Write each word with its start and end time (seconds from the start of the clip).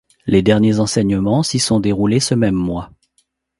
Les 0.25 0.41
derniers 0.41 0.79
enseignements 0.79 1.43
s'y 1.43 1.59
sont 1.59 1.79
déroulés 1.79 2.19
ce 2.19 2.33
même 2.33 2.55
mois. 2.55 2.89